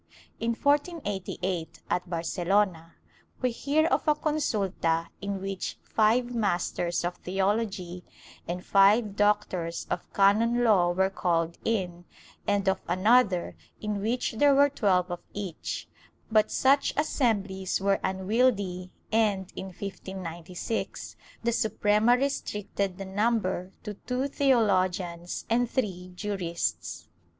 In 0.39 0.55
1488, 0.55 1.83
at 1.87 2.09
Barcelona, 2.09 2.95
we 3.39 3.51
hear 3.51 3.85
of 3.85 4.07
a 4.07 4.15
consulta 4.15 5.09
in 5.21 5.39
which 5.39 5.77
five 5.83 6.33
masters 6.33 7.03
of 7.05 7.17
theology 7.17 8.03
and 8.47 8.65
five 8.65 9.15
doctors 9.15 9.85
of 9.91 10.11
canon 10.11 10.63
law 10.63 10.91
were 10.91 11.11
called 11.11 11.59
in, 11.63 12.05
and 12.47 12.67
of 12.67 12.81
another 12.87 13.55
in 13.79 14.01
which 14.01 14.31
there 14.39 14.55
were 14.55 14.69
twelve 14.71 15.11
of 15.11 15.19
each, 15.35 15.87
but 16.31 16.49
such 16.49 16.95
assemblies 16.97 17.79
were 17.79 17.99
unwieldy 18.03 18.89
and, 19.11 19.53
in 19.55 19.67
1596, 19.67 21.15
the 21.43 21.51
Suprema 21.51 22.17
restricted 22.17 22.97
the 22.97 23.05
number 23.05 23.71
to 23.83 23.93
two 23.93 24.27
theologians 24.27 25.45
and 25.47 25.69
three 25.69 26.11
jurists. 26.15 27.07